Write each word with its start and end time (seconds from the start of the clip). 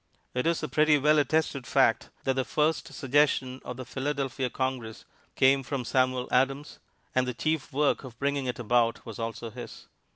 It 0.33 0.47
is 0.47 0.63
a 0.63 0.67
pretty 0.67 0.97
well 0.97 1.19
attested 1.19 1.67
fact 1.67 2.09
that 2.23 2.33
the 2.33 2.43
first 2.43 2.91
suggestion 2.91 3.61
of 3.63 3.77
the 3.77 3.85
Philadelphia 3.85 4.49
Congress 4.49 5.05
came 5.35 5.61
from 5.61 5.85
Samuel 5.85 6.27
Adams, 6.31 6.79
and 7.13 7.27
the 7.27 7.35
chief 7.35 7.71
work 7.71 8.03
of 8.03 8.17
bringing 8.17 8.47
it 8.47 8.57
about 8.57 9.05
was 9.05 9.19
also 9.19 9.51
his. 9.51 9.85